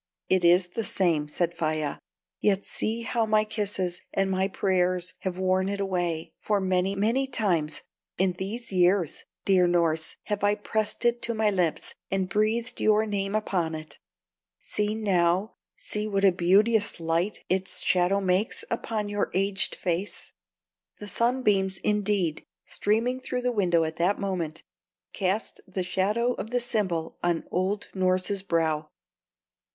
"It 0.29 0.43
is 0.43 0.69
the 0.69 0.83
same." 0.83 1.27
said 1.27 1.53
Faia, 1.53 1.99
"yet 2.39 2.65
see 2.65 3.03
how 3.03 3.27
my 3.27 3.43
kisses 3.43 4.01
and 4.11 4.31
my 4.31 4.47
prayers 4.47 5.13
have 5.19 5.37
worn 5.37 5.69
it 5.69 5.79
away; 5.79 6.31
for 6.39 6.59
many, 6.59 6.95
many 6.95 7.27
times 7.27 7.83
in 8.17 8.33
these 8.39 8.71
years, 8.71 9.25
dear 9.45 9.67
Norss, 9.67 10.15
have 10.23 10.43
I 10.43 10.55
pressed 10.55 11.05
it 11.05 11.21
to 11.21 11.35
my 11.35 11.51
lips 11.51 11.93
and 12.09 12.27
breathed 12.27 12.81
your 12.81 13.05
name 13.05 13.35
upon 13.35 13.75
it. 13.75 13.99
See 14.57 14.95
now 14.95 15.53
see 15.75 16.07
what 16.07 16.25
a 16.25 16.31
beauteous 16.31 16.99
light 16.99 17.43
its 17.47 17.83
shadow 17.83 18.19
makes 18.19 18.65
upon 18.71 19.07
your 19.07 19.29
aged 19.35 19.75
face!" 19.75 20.33
The 20.97 21.07
sunbeams, 21.07 21.77
indeed, 21.77 22.43
streaming 22.65 23.19
through 23.19 23.43
the 23.43 23.51
window 23.51 23.83
at 23.83 23.97
that 23.97 24.19
moment, 24.19 24.63
cast 25.13 25.61
the 25.67 25.83
shadow 25.83 26.33
of 26.33 26.49
the 26.49 26.59
symbol 26.59 27.19
on 27.21 27.43
old 27.51 27.89
Norss's 27.93 28.41
brow. 28.41 28.89